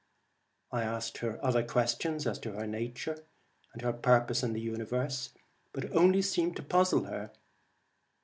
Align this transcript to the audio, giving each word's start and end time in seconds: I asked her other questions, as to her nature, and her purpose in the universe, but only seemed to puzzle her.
I 0.71 0.81
asked 0.81 1.19
her 1.19 1.39
other 1.45 1.61
questions, 1.61 2.25
as 2.25 2.39
to 2.39 2.53
her 2.53 2.65
nature, 2.65 3.23
and 3.71 3.83
her 3.83 3.93
purpose 3.93 4.41
in 4.41 4.53
the 4.53 4.59
universe, 4.59 5.31
but 5.73 5.95
only 5.95 6.23
seemed 6.23 6.55
to 6.55 6.63
puzzle 6.63 7.03
her. 7.03 7.31